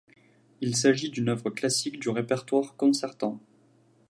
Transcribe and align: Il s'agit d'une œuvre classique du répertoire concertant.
Il 0.61 0.75
s'agit 0.75 1.11
d'une 1.11 1.29
œuvre 1.29 1.51
classique 1.51 1.99
du 1.99 2.09
répertoire 2.09 2.75
concertant. 2.75 3.39